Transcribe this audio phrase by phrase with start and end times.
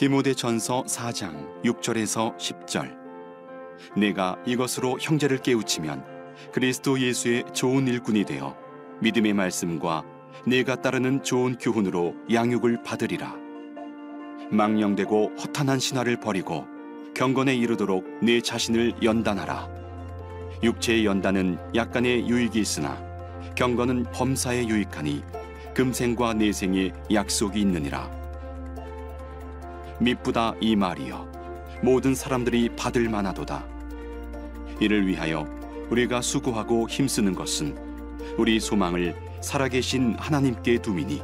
[0.00, 2.96] 디모데 전서 4장 6절에서 10절.
[3.98, 6.02] 내가 이것으로 형제를 깨우치면
[6.54, 8.56] 그리스도 예수의 좋은 일꾼이 되어
[9.02, 10.02] 믿음의 말씀과
[10.46, 13.36] 내가 따르는 좋은 교훈으로 양육을 받으리라.
[14.50, 16.64] 망령되고 허탄한 신화를 버리고
[17.14, 19.68] 경건에 이르도록 내 자신을 연단하라.
[20.62, 22.98] 육체의 연단은 약간의 유익이 있으나
[23.54, 25.22] 경건은 범사에 유익하니
[25.74, 28.19] 금생과 내생에 약속이 있느니라
[30.00, 31.30] 미쁘다 이 말이여.
[31.82, 33.64] 모든 사람들이 받을 만하도다.
[34.80, 35.46] 이를 위하여
[35.90, 37.76] 우리가 수고하고 힘쓰는 것은
[38.38, 41.20] 우리 소망을 살아계신 하나님께 두미니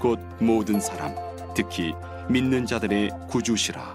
[0.00, 1.14] 곧 모든 사람
[1.54, 1.94] 특히
[2.28, 3.94] 믿는 자들의 구주시라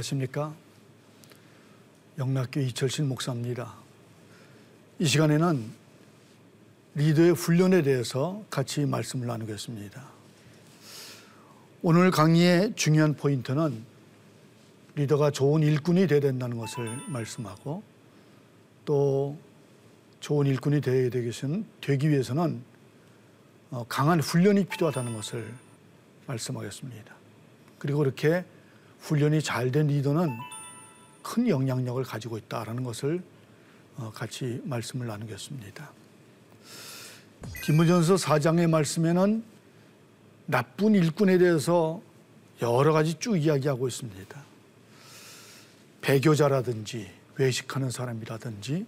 [0.00, 0.54] 안녕하십니까.
[2.18, 3.74] 영락교 이철신 목사입니다.
[4.98, 5.70] 이 시간에는
[6.94, 10.02] 리더의 훈련에 대해서 같이 말씀을 나누겠습니다.
[11.82, 13.84] 오늘 강의의 중요한 포인트는
[14.94, 17.82] 리더가 좋은 일꾼이 되어야 된다는 것을 말씀하고
[18.84, 19.38] 또
[20.20, 22.62] 좋은 일꾼이 되어야 되기 위해서는
[23.70, 25.52] 어, 강한 훈련이 필요하다는 것을
[26.26, 27.14] 말씀하겠습니다.
[27.78, 28.44] 그리고 그렇게
[29.00, 30.30] 훈련이 잘 된 리더는
[31.22, 33.22] 큰 영향력을 가지고 있다라는 것을
[33.96, 35.90] 어, 같이 말씀을 나누겠습니다.
[37.64, 39.42] 디모전서 4장의 말씀에는
[40.46, 42.00] 나쁜 일꾼에 대해서
[42.62, 44.42] 여러 가지 쭉 이야기하고 있습니다.
[46.02, 48.86] 배교자라든지 외식하는 사람이라든지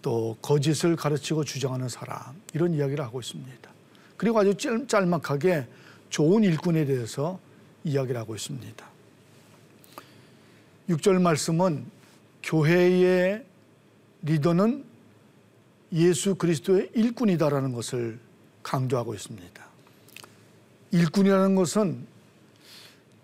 [0.00, 3.70] 또 거짓을 가르치고 주장하는 사람 이런 이야기를 하고 있습니다.
[4.16, 4.54] 그리고 아주
[4.86, 5.66] 짤막하게
[6.10, 7.38] 좋은 일꾼에 대해서
[7.84, 8.97] 이야기를 하고 있습니다.
[10.88, 11.84] 6절 말씀은
[12.42, 13.44] 교회의
[14.22, 14.84] 리더는
[15.92, 18.18] 예수 그리스도의 일꾼이다라는 것을
[18.62, 19.66] 강조하고 있습니다.
[20.92, 22.06] 일꾼이라는 것은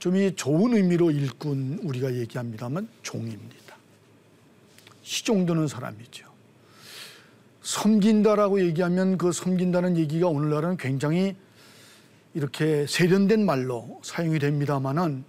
[0.04, 3.74] 좀 이 좋은 의미로 일꾼 우리가 얘기합니다만 종입니다.
[5.02, 6.28] 시종드는 사람이죠.
[7.62, 11.34] 섬긴다라고 얘기하면 그 섬긴다는 얘기가 오늘날은 굉장히
[12.34, 15.24] 이렇게 세련된 말로 사용이 됩니다만은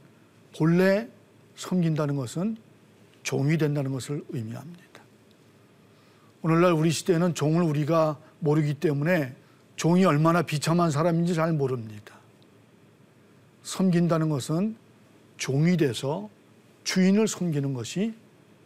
[0.58, 1.08] 본래
[1.56, 2.58] 섬긴다는 것은
[3.24, 4.86] 종이 된다는 것을 의미합니다.
[6.42, 9.36] 오늘날 우리 시대에는 종을 우리가 모르기 때문에
[9.76, 12.16] 종이 얼마나 비참한 사람인지 잘 모릅니다.
[13.64, 14.76] 섬긴다는 것은
[15.38, 16.30] 종이 돼서
[16.84, 18.14] 주인을 섬기는 것이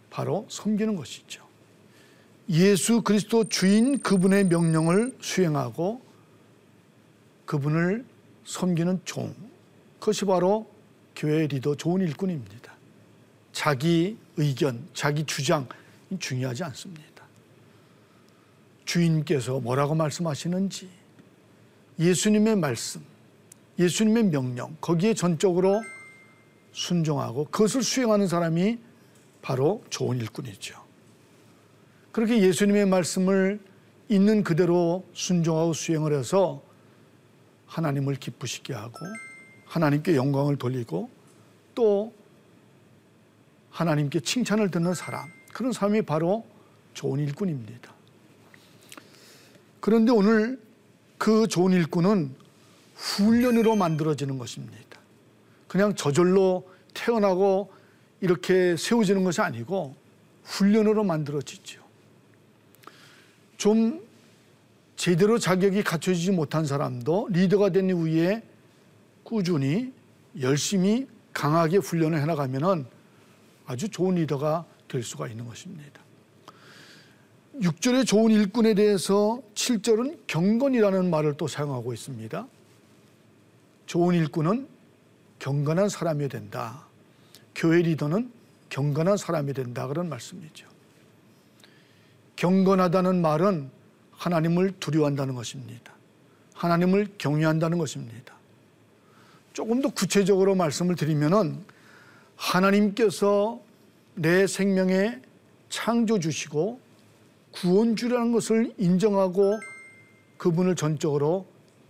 [0.09, 1.47] 바로 섬기는 것이죠.
[2.49, 6.01] 예수 그리스도 주인 그분의 명령을 수행하고
[7.45, 8.05] 그분을
[8.43, 9.33] 섬기는 종.
[9.99, 10.69] 그것이 바로
[11.15, 12.68] 교회 리더 좋은 일꾼입니다.
[13.59, 15.67] 자기 의견, 자기 주장
[16.17, 17.25] 중요하지 않습니다.
[18.85, 20.87] 주인께서 뭐라고 말씀하시는지
[21.99, 23.01] 예수님의 말씀,
[23.77, 25.81] 예수님의 명령, 거기에 전적으로
[26.71, 28.79] 순종하고 그것을 수행하는 사람이
[29.41, 30.81] 바로 좋은 일꾼이죠.
[32.13, 33.59] 그렇게 예수님의 말씀을
[34.07, 36.63] 있는 그대로 순종하고 수행을 해서
[37.65, 38.99] 하나님을 기쁘시게 하고
[39.65, 41.09] 하나님께 영광을 돌리고
[41.75, 42.13] 또
[43.71, 46.45] 하나님께 칭찬을 듣는 사람, 그런 사람이 바로
[46.93, 47.93] 좋은 일꾼입니다.
[49.79, 50.59] 그런데 오늘
[51.17, 52.35] 그 좋은 일꾼은
[52.95, 54.99] 훈련으로 만들어지는 것입니다.
[55.67, 57.71] 그냥 저절로 태어나고
[58.21, 59.95] 이렇게 세워지는 것이 아니고
[60.43, 61.81] 훈련으로 만들어지죠.
[63.57, 64.01] 좀
[64.95, 68.43] 제대로 자격이 갖춰지지 못한 사람도 리더가 된 이후에
[69.23, 69.93] 꾸준히
[70.41, 72.85] 열심히 강하게 훈련을 해나가면은
[73.69, 76.01] 아주 좋은 리더가 될 수가 있는 것입니다.
[77.61, 82.47] 6절의 좋은 일꾼에 대해서 7절은 경건이라는 말을 또 사용하고 있습니다.
[83.85, 84.67] 좋은 일꾼은
[85.37, 86.87] 경건한 사람이 된다.
[87.53, 88.31] 교회 리더는
[88.69, 89.85] 경건한 사람이 된다.
[89.85, 90.67] 그런 말씀이죠.
[92.37, 93.69] 경건하다는 말은
[94.13, 95.93] 하나님을 두려워한다는 것입니다.
[96.55, 98.33] 하나님을 경외한다는 것입니다.
[99.53, 101.63] 조금 더 구체적으로 말씀을 드리면은
[102.39, 103.59] 하나님께서
[104.15, 105.19] 내 생명에
[105.69, 106.79] 창조주시고
[107.51, 109.59] 구원주라는 것을 인정하고
[110.37, 111.45] 그분을 전적으로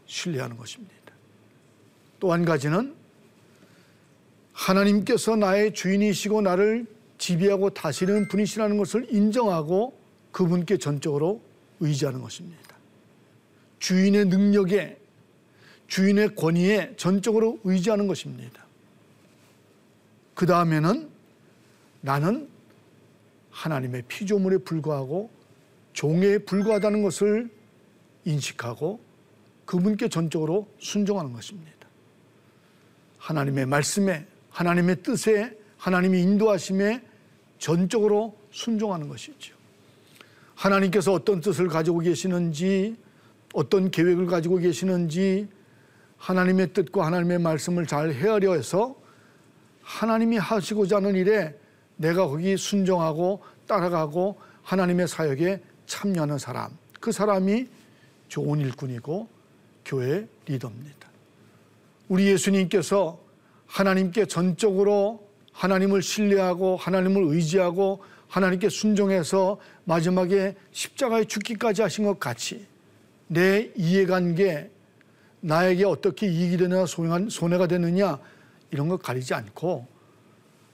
[0.07, 0.95] 신뢰하는 것입니다.
[2.19, 2.95] 또 한 가지는
[4.51, 6.85] 하나님께서 나의 주인이시고 나를
[7.17, 9.97] 지배하고 다스리는 분이시라는 것을 인정하고
[10.31, 11.41] 그분께 전적으로
[11.79, 12.75] 의지하는 것입니다.
[13.77, 14.97] 주인의 능력에
[15.87, 18.68] 주인의 권위에 전적으로 의지하는 것입니다.
[20.39, 21.09] 그 다음에는
[21.99, 22.47] 나는
[23.51, 25.29] 하나님의 피조물에 불과하고
[25.91, 27.49] 종에 불과하다는 것을
[28.23, 29.01] 인식하고
[29.65, 31.73] 그분께 전적으로 순종하는 것입니다.
[33.17, 37.03] 하나님의 말씀에, 하나님의 뜻에, 하나님의 인도하심에
[37.57, 39.57] 전적으로 순종하는 것이죠.
[40.55, 42.95] 하나님께서 어떤 뜻을 가지고 계시는지,
[43.53, 45.49] 어떤 계획을 가지고 계시는지,
[46.15, 48.98] 하나님의 뜻과 하나님의 말씀을 잘 헤아려 해서
[49.89, 51.57] 하나님이 하시고자 하는 일에
[51.97, 56.69] 내가 거기 순종하고 따라가고 하나님의 사역에 참여하는 사람,
[56.99, 57.67] 그 사람이
[58.27, 59.27] 좋은 일꾼이고
[59.83, 61.09] 교회 리더입니다.
[62.07, 63.19] 우리 예수님께서
[63.65, 72.67] 하나님께 전적으로 하나님을 신뢰하고 하나님을 의지하고 하나님께 순종해서 마지막에 십자가에 죽기까지 하신 것 같이
[73.25, 74.69] 내 이해관계
[75.41, 78.19] 나에게 어떻게 이익이 되느냐 손해가 되느냐
[78.71, 79.87] 이런 것 가리지 않고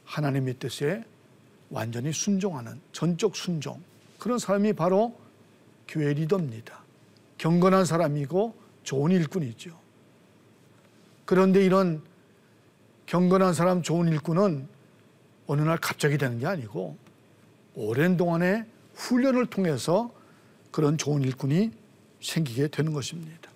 [0.06, 1.04] 하나님의 뜻에
[1.70, 3.82] 완전히 순종하는 전적 순종
[4.20, 5.18] 그런 사람이 바로
[5.88, 6.84] 교회 리더입니다.
[7.38, 9.78] 경건한 사람이고 좋은 일꾼이죠.
[11.26, 12.02] 그런데 이런
[13.08, 14.68] 경건한 사람 좋은 일꾼은
[15.48, 16.98] 어느 날 갑자기 되는 게 아니고
[17.76, 18.66] 오랜 동안의
[18.96, 20.12] 훈련을 통해서
[20.72, 21.72] 그런 좋은 일꾼이
[22.22, 23.52] 생기게 되는 것입니다.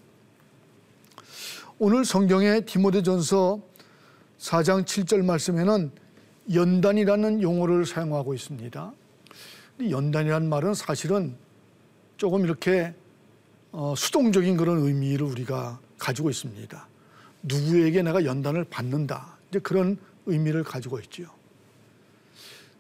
[1.80, 3.62] 오늘 성경의 디모데전서
[4.40, 5.92] 4장 7절 말씀에는
[6.54, 8.94] 연단이라는 용어를 사용하고 있습니다.
[9.90, 11.36] 연단이라는 말은 사실은
[12.18, 12.94] 조금 이렇게
[13.72, 16.88] 어, 수동적인 그런 의미를 우리가 가지고 있습니다.
[17.44, 19.38] 누구에게 내가 연단을 받는다.
[19.50, 21.28] 이제 그런 의미를 가지고 있지요.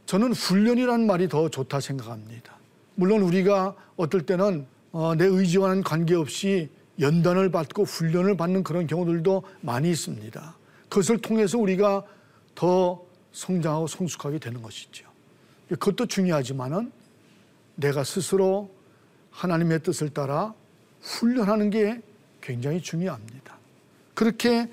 [0.06, 2.58] 저는 훈련이라는 말이 더 좋다 생각합니다.
[2.96, 6.70] 물론 우리가 어떨 때는 어, 내 의지와는 관계없이
[7.00, 10.59] 연단을 받고 훈련을 받는 그런 경우들도 많이 있습니다.
[10.90, 12.04] 그것을 통해서 우리가
[12.56, 15.08] 더 성장하고 성숙하게 되는 것이죠.
[15.70, 16.92] 그것도 중요하지만은
[17.76, 18.72] 내가 스스로
[19.32, 20.54] 하나님의 뜻을 따라
[21.02, 22.02] 훈련하는 게
[22.42, 23.56] 굉장히 중요합니다.
[24.14, 24.68] 그렇게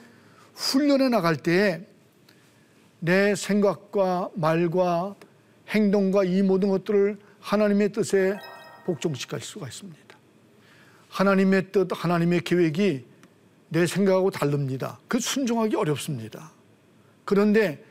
[0.55, 1.87] 훈련해 나갈 때에
[2.99, 5.15] 내 생각과 말과
[5.69, 8.37] 행동과 이 모든 것들을 하나님의 뜻에
[8.87, 10.17] 복종시킬 수가 있습니다.
[11.11, 13.05] 하나님의 뜻, 하나님의 계획이
[13.69, 14.99] 내 생각하고 다릅니다.
[15.09, 16.53] 그 순종하기 어렵습니다.
[17.25, 17.85] 그런데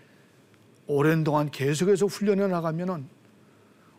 [0.87, 3.07] 오랜 동안 계속해서 훈련해 나가면은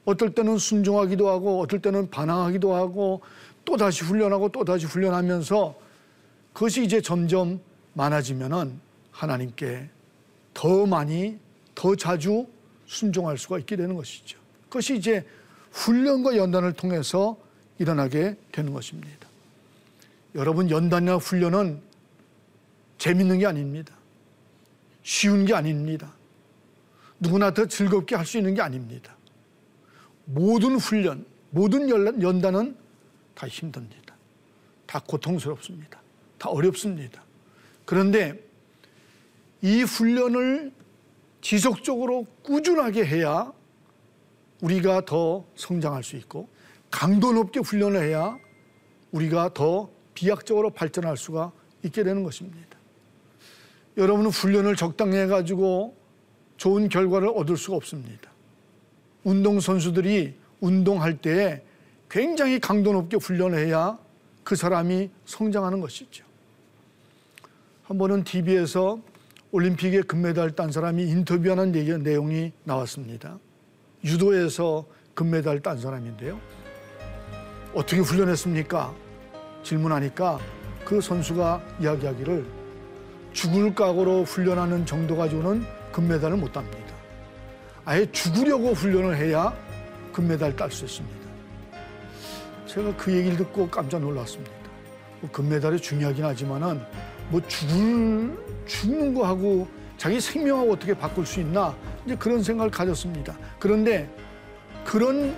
[0.04, 3.20] 어떨 때는 순종하기도 하고 어떨 때는 반항하기도 하고
[3.64, 5.74] 또 다시 훈련하고 또 다시 훈련하면서
[6.52, 7.60] 그것이 이제 점점
[7.94, 8.80] 많아지면은
[9.10, 9.90] 하나님께
[10.54, 11.38] 더 많이
[11.74, 12.46] 더 자주
[12.86, 14.38] 순종할 수가 있게 되는 것이죠.
[14.68, 15.26] 그것이 이제
[15.72, 17.36] 훈련과 연단을 통해서
[17.78, 19.28] 일어나게 되는 것입니다.
[20.36, 21.80] 여러분 연단이나 훈련은
[22.98, 23.94] 재밌는 게 아닙니다.
[25.02, 26.12] 쉬운 게 아닙니다.
[27.18, 29.16] 누구나 더 즐겁게 할 수 있는 게 아닙니다.
[30.26, 31.88] 모든 훈련, 모든
[32.22, 32.76] 연단은
[33.34, 34.14] 다 힘듭니다.
[34.86, 36.00] 다 고통스럽습니다.
[36.38, 37.22] 다 어렵습니다.
[37.86, 38.44] 그런데
[39.62, 40.72] 이 훈련을
[41.40, 43.52] 지속적으로 꾸준하게 해야
[44.60, 46.48] 우리가 더 성장할 수 있고
[46.90, 48.36] 강도 높게 훈련을 해야
[49.12, 51.52] 우리가 더 비약적으로 발전할 수가
[51.84, 52.76] 있게 되는 것입니다.
[53.96, 55.94] 여러분은 훈련을 적당히 해가지고
[56.56, 58.30] 좋은 결과를 얻을 수가 없습니다.
[59.24, 61.62] 운동선수들이 운동할 때
[62.10, 63.98] 굉장히 강도 높게 훈련을 해야
[64.42, 66.24] 그 사람이 성장하는 것이죠.
[67.84, 69.00] 한 번은 TV에서
[69.52, 73.38] 올림픽에 금메달 딴 사람이 인터뷰하는 내용이 나왔습니다.
[74.02, 76.40] 유도에서 금메달 딴 사람인데요.
[77.74, 79.05] 어떻게 훈련했습니까?
[79.66, 80.38] 질문하니까
[80.84, 82.46] 그 선수가 이야기하기를
[83.32, 86.94] 죽을 각오로 훈련하는 정도 가지고는 금메달을 못 땁니다.
[87.84, 89.52] 아예 죽으려고 훈련을 해야
[90.12, 91.26] 금메달 딸 수 있습니다.
[92.66, 94.52] 제가 그 얘기를 듣고 깜짝 놀랐습니다.
[95.20, 96.80] 뭐 금메달이 중요하긴 하지만은
[97.28, 99.66] 뭐 죽을 죽는 거하고
[99.98, 103.36] 자기 생명하고 어떻게 바꿀 수 있나 이제 그런 생각을 가졌습니다.
[103.58, 104.08] 그런데
[104.84, 105.34] 그런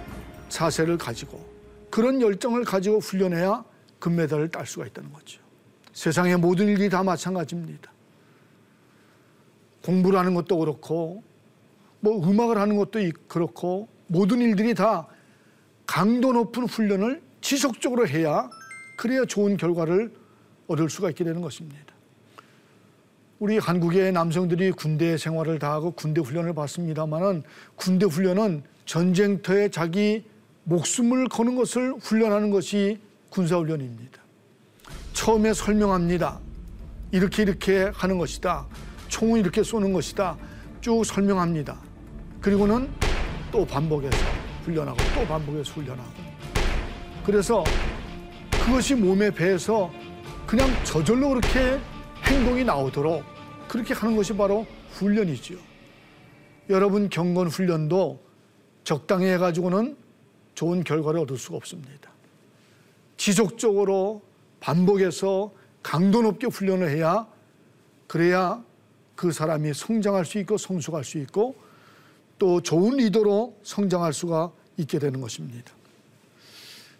[0.51, 1.43] 자세를 가지고
[1.91, 3.65] 그런 열정을 가지고 훈련해야
[3.99, 5.41] 금메달을 딸 수가 있다는 거죠.
[5.93, 7.93] 세상의 모든 일이 다 마찬가지입니다.
[9.85, 11.23] 공부를 하는 것도 그렇고
[12.01, 15.07] 뭐 음악을 하는 것도 그렇고 모든 일들이 다
[15.87, 18.49] 강도 높은 훈련을 지속적으로 해야
[18.97, 20.13] 그래야 좋은 결과를
[20.67, 21.95] 얻을 수가 있게 되는 것입니다.
[23.39, 27.45] 우리 한국의 남성들이 군대 생활을 다 하고 군대 훈련을 받습니다만은
[27.77, 30.25] 군대 훈련은 전쟁터에 자기
[30.65, 32.99] 목숨을 거는 것을 훈련하는 것이
[33.31, 34.23] 군사훈련입니다.
[35.13, 36.41] 처음에 설명합니다.
[37.11, 38.67] 이렇게 이렇게 하는 것이다.
[39.09, 40.37] 총을 이렇게 쏘는 것이다.
[40.81, 41.79] 쭉 설명합니다.
[42.41, 42.89] 그리고는
[43.51, 44.17] 또 반복해서
[44.65, 46.13] 훈련하고 또 반복해서 훈련하고.
[47.25, 47.65] 그래서
[48.51, 49.91] 그것이 몸에 배에서
[50.47, 51.81] 그냥 저절로 그렇게
[52.25, 53.23] 행동이 나오도록
[53.67, 55.59] 그렇게 하는 것이 바로 훈련이지요.
[56.71, 58.23] 여러분 경건 훈련도
[58.85, 59.97] 적당히 해가지고는
[60.55, 62.11] 좋은 결과를 얻을 수가 없습니다.
[63.19, 64.23] 지속적으로
[64.61, 67.27] 반복해서 강도 높게 훈련을 해야
[68.07, 68.65] 그래야
[69.15, 71.55] 그 사람이 성장할 수 있고 성숙할 수 있고
[72.39, 75.73] 또 좋은 리더로 성장할 수가 있게 되는 것입니다.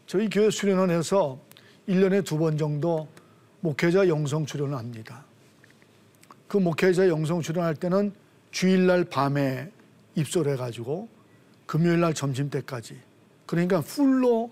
[0.07, 1.39] 저희 교회 수련원에서
[1.89, 3.09] 1년에 두 번 정도
[3.61, 5.25] 목회자 영성 수련을 합니다.
[6.49, 8.13] 그 목회자 영성 수련할 때는
[8.51, 9.71] 주일날 밤에
[10.15, 11.09] 입소를 해가지고
[11.67, 12.97] 금요일날 점심 때까지
[13.47, 14.51] 그러니까 풀로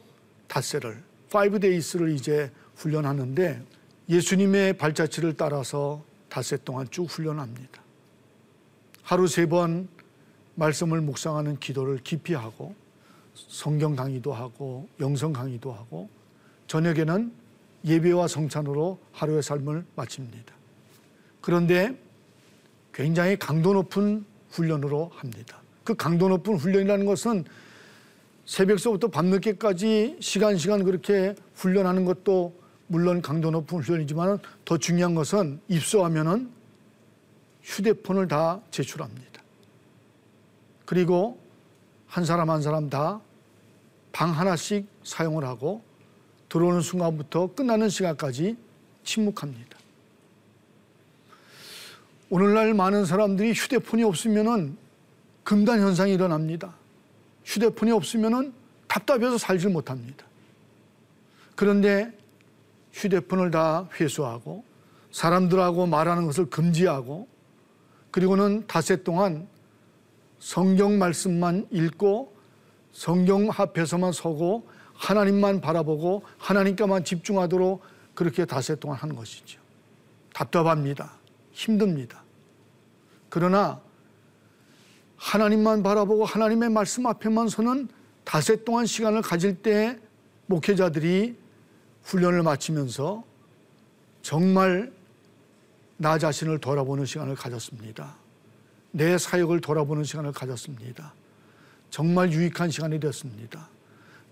[0.49, 1.02] 닷새를
[1.36, 3.62] 5데이스를 이제 훈련하는데
[4.08, 7.82] 예수님의 발자취를 따라서 닷새 동안 쭉 훈련합니다.
[9.02, 9.88] 하루 세 번
[10.56, 12.74] 말씀을 묵상하는 기도를 깊이 하고
[13.34, 16.08] 성경 강의도 하고 영성 강의도 하고
[16.66, 17.32] 저녁에는
[17.84, 20.54] 예배와 성찬으로 하루의 삶을 마칩니다.
[21.40, 21.96] 그런데
[22.92, 25.60] 굉장히 강도 높은 훈련으로 합니다.
[25.84, 27.44] 그 강도 높은 훈련이라는 것은
[28.46, 32.54] 새벽서부터 밤늦게까지 시간 시간 그렇게 훈련하는 것도
[32.86, 36.50] 물론 강도 높은 훈련이지만 더 중요한 것은 입소하면은
[37.62, 39.42] 휴대폰을 다 제출합니다.
[40.84, 41.38] 그리고
[42.06, 43.20] 한 사람 한 사람 다
[44.16, 45.82] 방 하나씩 사용을 하고
[46.48, 48.56] 들어오는 순간부터 끝나는 시간까지
[49.04, 49.78] 침묵합니다.
[52.30, 54.78] 오늘날 많은 사람들이 휴대폰이 없으면은
[55.44, 56.72] 금단 현상이 일어납니다.
[57.46, 58.52] 휴대폰이 없으면은
[58.88, 60.26] 답답해서 살질 못합니다.
[61.54, 62.12] 그런데
[62.92, 64.64] 휴대폰을 다 회수하고
[65.12, 67.26] 사람들하고 말하는 것을 금지하고
[68.10, 69.48] 그리고는 닷새 동안
[70.38, 72.34] 성경 말씀만 읽고
[72.92, 77.82] 성경 앞에서만 서고 하나님만 바라보고 하나님께만 집중하도록
[78.14, 79.60] 그렇게 닷새 동안 하는 것이죠.
[80.32, 81.12] 답답합니다.
[81.52, 82.22] 힘듭니다.
[83.28, 83.80] 그러나
[85.16, 87.88] 하나님만 바라보고 하나님의 말씀 앞에만 서는
[88.25, 89.99] 닷새 동안 시간을 가질 때
[90.46, 91.37] 목회자들이
[92.02, 93.25] 훈련을 마치면서
[94.23, 94.92] 정말
[95.96, 98.16] 나 자신을 돌아보는 시간을 가졌습니다.
[98.92, 101.14] 내 사역을 돌아보는 시간을 가졌습니다.
[101.90, 103.68] 정말 유익한 시간이 되었습니다.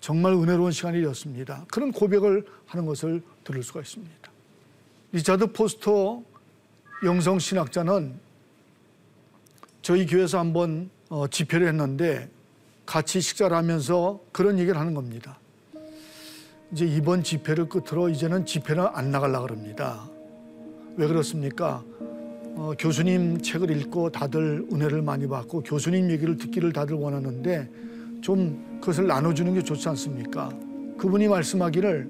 [0.01, 1.65] 정말 은혜로운 시간이 되었습니다.
[1.71, 4.31] 그런 고백을 하는 것을 들을 수가 있습니다.
[5.13, 6.23] 리차드 포스터
[7.05, 8.19] 영성 신학자는
[9.85, 12.31] 저희 교회에서 한번 어, 집회를 했는데
[12.87, 15.39] 같이 식사를 하면서 그런 얘기를 하는 겁니다.
[16.73, 20.09] 이제 이번 집회를 끝으로 이제는 집회는 안 나가려고 합니다.
[20.97, 21.85] 왜 그렇습니까?
[22.57, 27.69] 어, 교수님 책을 읽고 다들 은혜를 많이 받고 교수님 얘기를 듣기를 다들 원하는데
[28.23, 30.49] 좀 그것을 나눠주는 게 좋지 않습니까?
[30.97, 32.09] 그분이 말씀하기를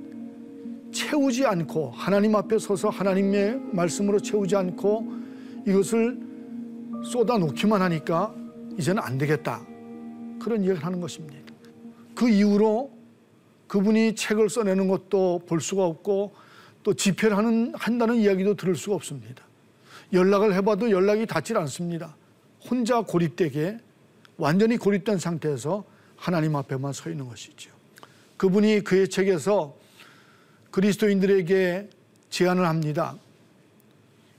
[0.93, 5.13] 채우지 않고 하나님 앞에 서서 하나님의 말씀으로 채우지 않고
[5.67, 6.24] 이것을
[7.05, 8.35] 쏟아 놓기만 하니까
[8.79, 9.65] 이제는 안 되겠다.
[10.41, 11.53] 그런 이야기를 하는 것입니다.
[12.15, 12.93] 그 이후로
[13.67, 16.35] 그분이 책을 써내는 것도 볼 수가 없고
[16.83, 19.45] 또 집회를 하는, 한다는 이야기도 들을 수가 없습니다.
[20.13, 22.17] 연락을 해봐도 연락이 닿질 않습니다.
[22.71, 23.79] 혼자 고립되게
[24.37, 25.85] 완전히 고립된 상태에서
[26.17, 27.71] 하나님 앞에만 서 있는 것이죠.
[28.37, 29.77] 그분이 그의 책에서
[30.71, 31.89] 그리스도인들에게
[32.31, 33.17] 제안을 합니다.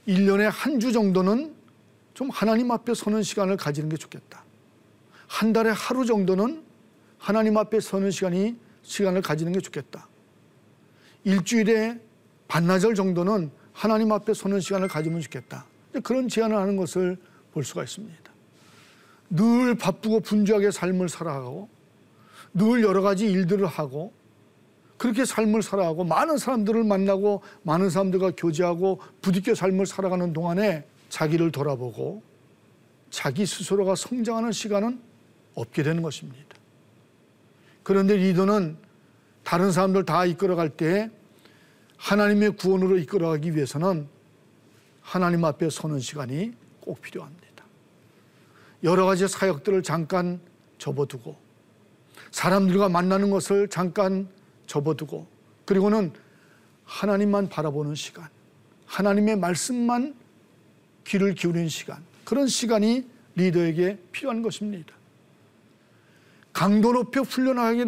[0.06, 1.55] 1년에 한 주 정도는
[2.16, 4.42] 좀 하나님 앞에 서는 시간을 가지는 게 좋겠다.
[5.26, 6.64] 한 달에 하루 정도는
[7.18, 10.08] 하나님 앞에 서는 시간이 시간을 가지는 게 좋겠다.
[11.24, 12.00] 일주일에
[12.48, 15.66] 반나절 정도는 하나님 앞에 서는 시간을 가지면 좋겠다.
[16.02, 17.18] 그런 제안을 하는 것을
[17.52, 18.32] 볼 수가 있습니다.
[19.28, 21.68] 늘 바쁘고 분주하게 삶을 살아가고
[22.54, 24.14] 늘 여러 가지 일들을 하고
[24.96, 32.22] 그렇게 삶을 살아가고 많은 사람들을 만나고 많은 사람들과 교제하고 부딪혀 삶을 살아가는 동안에 자기를 돌아보고
[33.10, 35.00] 자기 스스로가 성장하는 시간은
[35.54, 36.56] 없게 되는 것입니다.
[37.82, 38.76] 그런데 리더는
[39.42, 41.10] 다른 사람들 다 이끌어갈 때
[41.96, 44.08] 하나님의 구원으로 이끌어가기 위해서는
[45.00, 47.46] 하나님 앞에 서는 시간이 꼭 필요합니다.
[48.82, 50.40] 여러 가지 사역들을 잠깐
[50.78, 51.36] 접어두고
[52.32, 54.28] 사람들과 만나는 것을 잠깐
[54.66, 55.26] 접어두고
[55.64, 56.12] 그리고는
[56.84, 58.28] 하나님만 바라보는 시간,
[58.86, 60.14] 하나님의 말씀만
[61.06, 64.94] 귀를 기울이는 시간, 그런 시간이 리더에게 필요한 것입니다.
[66.52, 67.84] 강도 높여 훈련하게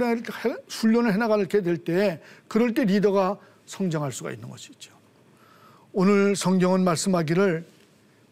[0.68, 4.92] 훈련을 해나가게 될 때 그럴 때 리더가 성장할 수가 있는 것이죠.
[5.92, 7.66] 오늘 성경은 말씀하기를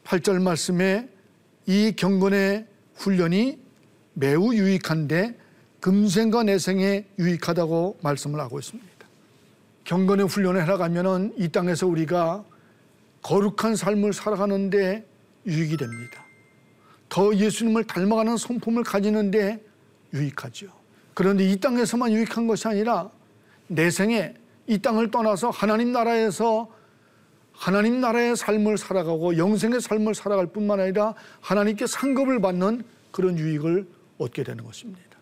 [0.04, 1.08] 8절 말씀에
[1.66, 2.66] 이 경건의
[2.96, 3.58] 훈련이
[4.12, 5.38] 매우 유익한데
[5.80, 8.90] 금생과 내생에 유익하다고 말씀을 하고 있습니다.
[9.84, 12.44] 경건의 훈련을 해나가면은 이 땅에서 우리가
[13.26, 15.04] 거룩한 삶을 살아가는데
[15.46, 16.24] 유익이 됩니다.
[17.08, 19.60] 더 예수님을 닮아가는 성품을 가지는데
[20.14, 20.68] 유익하죠.
[21.12, 23.10] 그런데 이 땅에서만 유익한 것이 아니라
[23.66, 24.34] 내 생에
[24.68, 26.70] 이 땅을 떠나서 하나님 나라에서
[27.52, 34.44] 하나님 나라의 삶을 살아가고 영생의 삶을 살아갈 뿐만 아니라 하나님께 상급을 받는 그런 유익을 얻게
[34.44, 35.18] 되는 것입니다.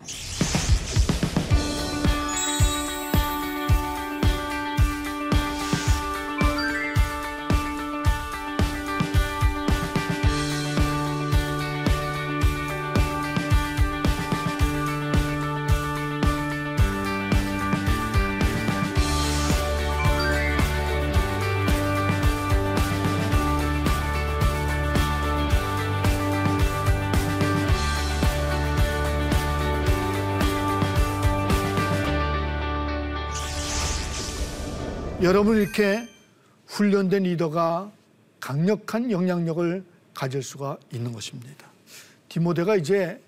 [35.25, 36.07] 여러분 이렇게
[36.67, 37.91] 훈련된 리더가
[38.41, 41.67] 강력한 영향력을 가질 수가 있는 것입니다.
[42.29, 43.23] 디모데가 이제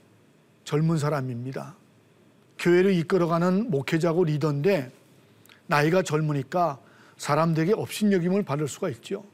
[0.64, 1.74] 젊은 사람입니다.
[2.58, 4.92] 교회를 이끌어가는 목회자고 리더인데
[5.68, 6.78] 나이가 젊으니까
[7.16, 9.24] 사람들에게 업신여김을 받을 수가 있죠.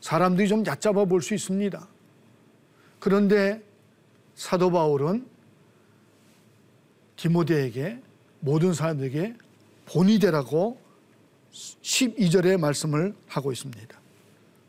[0.00, 1.88] 사람들이 좀 얕잡아 볼 수 있습니다.
[3.00, 3.60] 그런데
[4.36, 5.26] 사도 바울은
[7.16, 8.00] 디모데에게
[8.38, 9.34] 모든 사람들에게
[9.86, 10.85] 본이 되라고
[11.82, 14.00] 12절의 말씀을 하고 있습니다.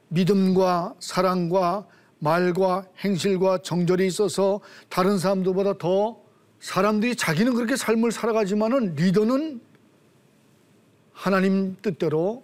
[0.09, 1.85] 믿음과 사랑과
[2.19, 6.17] 말과 행실과 정절이 있어서 다른 사람들보다 더
[6.59, 9.61] 사람들이 자기는 그렇게 삶을 살아가지만은 리더는
[11.11, 12.43] 하나님 뜻대로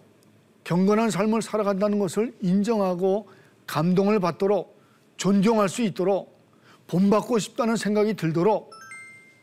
[0.64, 3.28] 경건한 삶을 살아간다는 것을 인정하고
[3.66, 4.78] 감동을 받도록
[5.16, 6.34] 존경할 수 있도록
[6.86, 8.70] 본받고 싶다는 생각이 들도록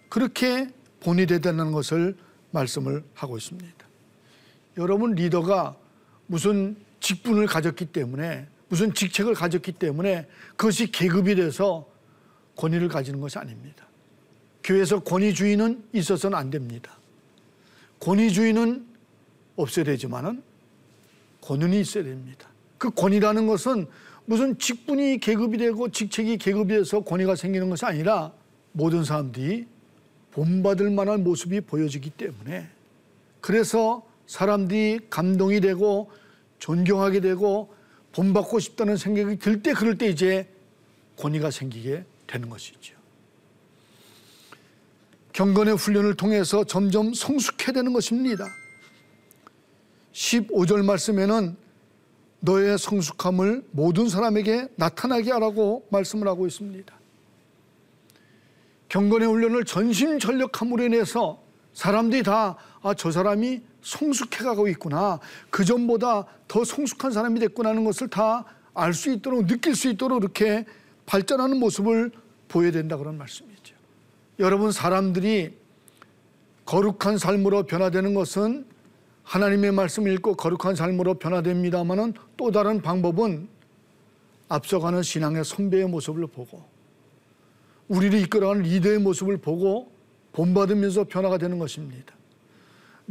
[0.09, 2.15] 그렇게 본이 되다는 것을
[2.51, 3.80] 말씀을 하고 있습니다.
[4.81, 5.75] 여러분 리더가
[6.25, 11.87] 무슨 직분을 가졌기 때문에 무슨 직책을 가졌기 때문에 그것이 계급이 돼서
[12.55, 13.85] 권위를 가지는 것이 아닙니다.
[14.63, 16.97] 교회에서 권위주의는 있어서는 안 됩니다.
[17.99, 18.85] 권위주의는
[19.55, 20.41] 없어야 되지만은
[21.41, 22.47] 권위는 있어야 됩니다.
[22.77, 23.87] 그 권위라는 것은
[24.25, 28.31] 무슨 직분이 계급이 되고 직책이 계급이 돼서 권위가 생기는 것이 아니라
[28.71, 29.67] 모든 사람들이
[30.31, 32.69] 본받을 만한 모습이 보여지기 때문에
[33.41, 36.09] 그래서 사람들이 감동이 되고
[36.57, 37.73] 존경하게 되고
[38.13, 40.47] 본받고 싶다는 생각이 들 때 그럴 때 이제
[41.17, 42.95] 권위가 생기게 되는 것이죠.
[45.33, 48.45] 경건의 훈련을 통해서 점점 성숙해 되는 것입니다.
[50.13, 51.57] 15절 말씀에는
[52.39, 56.99] 너의 성숙함을 모든 사람에게 나타나게 하라고 말씀을 하고 있습니다.
[58.87, 65.19] 경건의 훈련을 전심전력함으로 인해서 사람들이 다, 아, 저 사람이 성숙해 가고 있구나.
[65.49, 70.23] 그 전보다 더 성숙한 사람이 됐구나 하는 것을 다 알 수 있도록 느낄 수 있도록
[70.23, 70.65] 이렇게
[71.05, 72.11] 발전하는 모습을
[72.47, 73.75] 보여야 된다 그런 말씀이죠.
[74.39, 75.57] 여러분 사람들이
[76.65, 78.65] 거룩한 삶으로 변화되는 것은
[79.23, 83.47] 하나님의 말씀을 읽고 거룩한 삶으로 변화됩니다만은 또 다른 방법은
[84.47, 86.65] 앞서가는 신앙의 선배의 모습을 보고
[87.87, 89.91] 우리를 이끌어가는 리더의 모습을 보고
[90.33, 92.13] 본받으면서 변화가 되는 것입니다.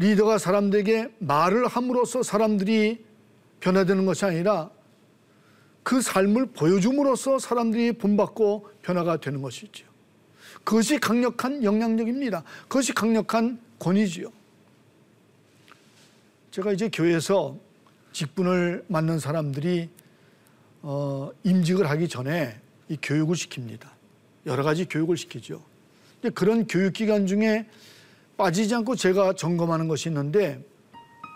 [0.01, 3.05] 리더가 사람들에게 말을 함으로써 사람들이
[3.61, 4.71] 변화되는 것이 아니라
[5.83, 9.85] 그 삶을 보여줌으로써 사람들이 본받고 변화가 되는 것이죠.
[10.65, 12.45] 그것이 강력한 영향력입니다.
[12.63, 14.33] 그것이 강력한 권위지요.
[16.51, 17.59] 제가 이제 교회에서
[18.13, 19.91] 직분을 맡는 사람들이
[20.81, 22.59] 어, 임직을 하기 전에
[22.89, 23.87] 이 교육을 시킵니다.
[24.47, 25.63] 여러 가지 교육을 시키죠.
[26.35, 27.67] 그런 교육기관 중에
[28.41, 30.65] 빠지지 않고 제가 점검하는 것이 있는데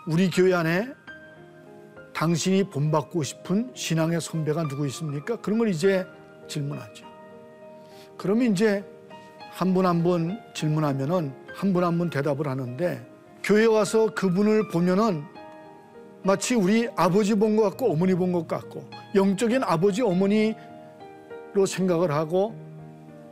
[0.07, 0.87] 우리 교회 안에
[2.15, 5.35] 당신이 본받고 싶은 신앙의 선배가 누구 있습니까?
[5.39, 6.03] 그런 걸 이제
[6.47, 7.05] 질문하죠.
[8.17, 8.83] 그러면 이제
[9.51, 13.05] 한 분 한 분 질문하면은 한 분 한 분 대답을 하는데
[13.43, 15.23] 교회 와서 그분을 보면은
[16.23, 20.55] 마치 우리 아버지 본 것 같고 어머니 본 것 같고 영적인 아버지 어머니로
[21.67, 22.55] 생각을 하고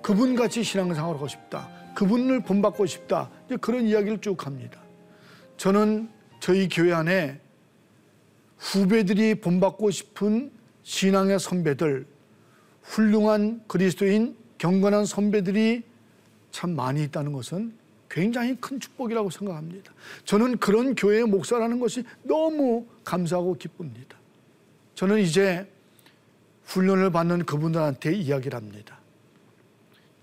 [0.04, 1.68] 그분같이 신앙생활을 하고 싶다.
[1.96, 3.32] 그분을 본받고 싶다.
[3.62, 4.82] 그런 이야기를 쭉 합니다.
[5.58, 7.40] 저는 저희 교회 안에
[8.58, 10.52] 후배들이 본받고 싶은
[10.84, 12.06] 신앙의 선배들,
[12.82, 15.84] 훌륭한 그리스도인 경건한 선배들이
[16.52, 17.74] 참 많이 있다는 것은
[18.10, 19.92] 굉장히 큰 축복이라고 생각합니다.
[20.24, 24.18] 저는 그런 교회의 목사라는 것이 너무 감사하고 기쁩니다.
[24.96, 25.68] 저는 이제
[26.66, 29.00] 훈련을 받는 그분들한테 이야기를 합니다.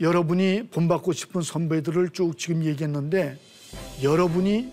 [0.01, 3.37] 여러분이 본받고 싶은 선배들을 쭉 지금 얘기했는데
[4.03, 4.73] 여러분이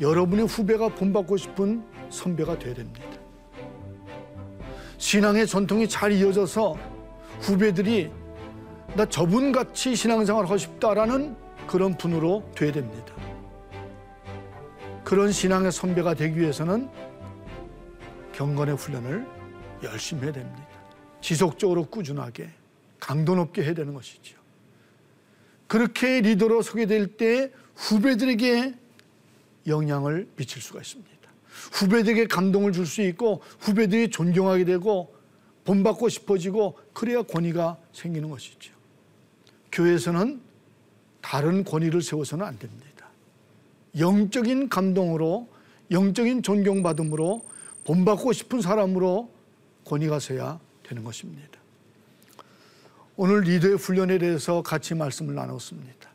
[0.00, 3.06] 여러분의 후배가 본받고 싶은 선배가 되어야 됩니다.
[4.98, 6.76] 신앙의 전통이 잘 이어져서
[7.40, 8.10] 후배들이
[8.94, 13.14] 나 저분 같이 신앙생활 하고 싶다라는 그런 분으로 돼야 됩니다.
[15.04, 16.88] 그런 신앙의 선배가 되기 위해서는
[18.32, 19.26] 경건의 훈련을
[19.82, 20.66] 열심히 해야 됩니다.
[21.20, 22.50] 지속적으로 꾸준하게
[23.04, 24.34] 강도 높게 해야 되는 것이죠.
[25.66, 28.74] 그렇게 리더로 서게 될때 후배들에게
[29.66, 31.12] 영향을 미칠 수가 있습니다.
[31.72, 35.14] 후배들에게 감동을 줄 수 있고 후배들이 존경하게 되고
[35.64, 38.72] 본받고 싶어지고 그래야 권위가 생기는 것이죠.
[39.70, 40.40] 교회에서는
[41.20, 43.08] 다른 권위를 세워서는 안 됩니다.
[43.98, 45.46] 영적인 감동으로
[45.90, 47.44] 영적인 존경받음으로
[47.84, 49.30] 본받고 싶은 사람으로
[49.84, 51.63] 권위가 서야 되는 것입니다.
[53.16, 56.10] 오늘 리더의 훈련에 대해서 같이 말씀을 나눴습니다.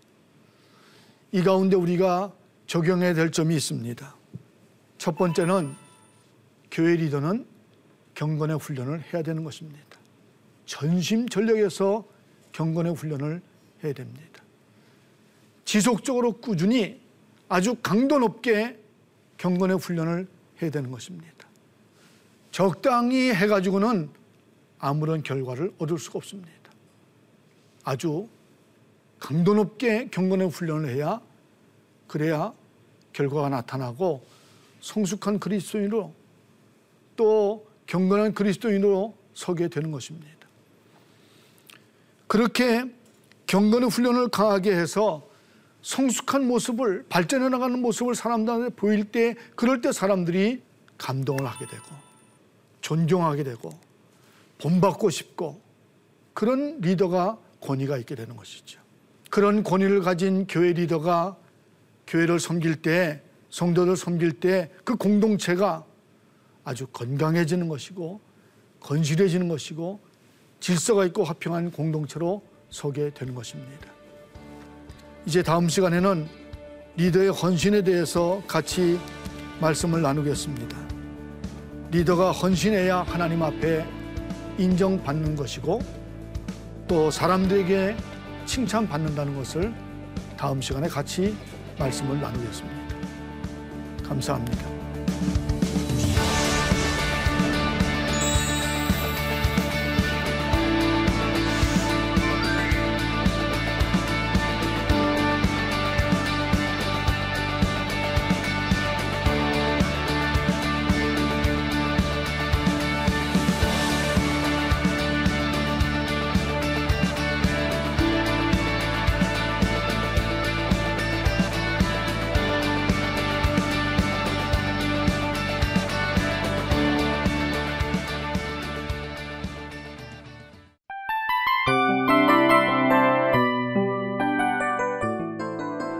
[1.32, 2.34] 이 가운데 우리가
[2.68, 4.16] 적용해야 될 점이 있습니다.
[4.98, 5.74] 첫 번째는
[6.70, 7.46] 교회 리더는
[8.16, 9.98] 경건의 훈련을 해야 되는 것입니다.
[10.66, 12.04] 전심전력에서
[12.52, 13.42] 경건의 훈련을
[13.84, 14.44] 해야 됩니다.
[15.64, 17.00] 지속적으로 꾸준히
[17.48, 18.78] 아주 강도 높게
[19.38, 20.28] 경건의 훈련을
[20.62, 21.48] 해야 되는 것입니다.
[22.52, 24.10] 적당히 해가지고는
[24.80, 26.59] 아무런 결과를 얻을 수가 없습니다.
[27.90, 28.30] 아주
[29.20, 31.20] 강도 높게 경건의 훈련을 해야
[32.08, 32.54] 그래야
[33.14, 34.24] 결과가 나타나고
[34.80, 36.14] 성숙한 그리스도인으로
[37.16, 40.30] 또 경건한 그리스도인으로 서게 되는 것입니다.
[42.28, 42.86] 그렇게
[43.48, 45.28] 경건의 훈련을 강하게 해서
[45.82, 50.62] 성숙한 모습을 발전해 나가는 모습을 사람들한테 보일 때 그럴 때 사람들이
[51.00, 51.86] 감동을 하게 되고
[52.82, 53.72] 존경하게 되고
[54.60, 55.60] 본받고 싶고
[56.36, 58.80] 그런 리더가 권위가 있게 되는 것이죠.
[59.30, 61.38] 그런 권위를 가진 교회 리더가
[62.08, 65.86] 교회를 섬길 때 성도들 섬길 때 그 공동체가
[66.64, 68.20] 아주 건강해지는 것이고
[68.80, 70.00] 건실해지는 것이고
[70.60, 73.88] 질서가 있고 화평한 공동체로 서게 되는 것입니다.
[75.26, 76.28] 이제 다음 시간에는
[76.98, 79.00] 리더의 헌신에 대해서 같이
[79.62, 80.78] 말씀을 나누겠습니다.
[81.92, 83.86] 리더가 헌신해야 하나님 앞에
[84.58, 85.99] 인정받는 것이고
[86.90, 87.96] 또 사람들에게
[88.48, 89.72] 칭찬받는다는 것을
[90.36, 91.38] 다음 시간에 같이
[91.78, 92.96] 말씀을 나누겠습니다.
[94.08, 94.79] 감사합니다.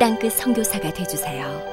[0.00, 1.69] 땅끝 성교사가 되주세요